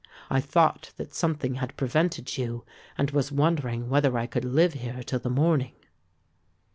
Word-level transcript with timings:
"I 0.31 0.41
thought 0.41 0.93
that 0.97 1.13
something 1.13 1.53
had 1.57 1.77
prevented 1.77 2.35
you 2.35 2.65
and 2.97 3.11
was 3.11 3.31
wondering 3.31 3.87
whether 3.87 4.17
I 4.17 4.25
could 4.25 4.45
live 4.45 4.73
here 4.73 5.03
till 5.03 5.19
the 5.19 5.29
morning." 5.29 5.73